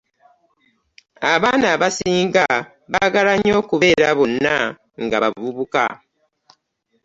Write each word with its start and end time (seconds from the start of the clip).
Abaana 1.33 1.65
abasinga 1.75 2.45
baagala 2.91 3.31
nnyo 3.37 3.53
okubeera 3.61 4.09
bonna 4.17 4.57
nga 5.03 5.17
bavubuka. 5.23 5.85